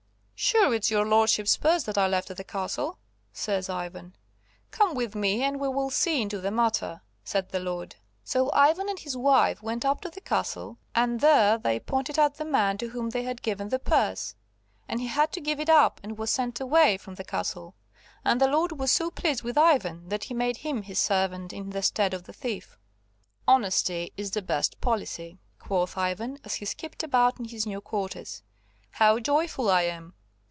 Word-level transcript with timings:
"Sure, 0.43 0.73
it's 0.73 0.89
your 0.89 1.05
lordship's 1.05 1.55
purse 1.55 1.83
that 1.83 1.99
I 1.99 2.07
left 2.07 2.31
at 2.31 2.35
the 2.37 2.43
castle," 2.43 2.97
says 3.31 3.69
Ivan. 3.69 4.15
"Come 4.71 4.95
with 4.95 5.13
me 5.13 5.43
and 5.43 5.59
we 5.59 5.67
will 5.67 5.91
see 5.91 6.19
into 6.19 6.41
the 6.41 6.49
matter," 6.49 7.03
said 7.23 7.49
the 7.49 7.59
lord. 7.59 7.95
So 8.23 8.49
Ivan 8.51 8.89
and 8.89 8.97
his 8.97 9.15
wife 9.15 9.61
went 9.61 9.85
up 9.85 10.01
to 10.01 10.09
the 10.09 10.19
castle, 10.19 10.79
and 10.95 11.19
there 11.21 11.59
they 11.59 11.79
pointed 11.79 12.17
out 12.17 12.37
the 12.37 12.43
man 12.43 12.79
to 12.79 12.89
whom 12.89 13.11
they 13.11 13.21
had 13.21 13.43
given 13.43 13.69
the 13.69 13.77
purse, 13.77 14.33
and 14.89 14.99
he 14.99 15.05
had 15.07 15.31
to 15.33 15.41
give 15.41 15.59
it 15.59 15.69
up 15.69 15.99
and 16.01 16.17
was 16.17 16.31
sent 16.31 16.59
away 16.59 16.97
from 16.97 17.15
the 17.15 17.23
castle. 17.23 17.75
And 18.25 18.41
the 18.41 18.47
lord 18.47 18.71
was 18.79 18.91
so 18.91 19.11
pleased 19.11 19.43
with 19.43 19.59
Ivan 19.59 20.09
that 20.09 20.23
he 20.23 20.33
made 20.33 20.57
him 20.57 20.81
his 20.81 20.97
servant 20.97 21.53
in 21.53 21.69
the 21.69 21.83
stead 21.83 22.15
of 22.15 22.23
the 22.23 22.33
thief. 22.33 22.79
"Honesty's 23.47 24.31
the 24.31 24.41
best 24.41 24.81
policy!" 24.81 25.37
quoth 25.59 25.95
Ivan, 25.99 26.39
as 26.43 26.55
he 26.55 26.65
skipped 26.65 27.03
about 27.03 27.37
in 27.39 27.45
his 27.45 27.67
new 27.67 27.79
quarters. 27.79 28.41
"How 28.93 29.19
joyful 29.19 29.69
I 29.69 29.83
am!" 29.83 30.15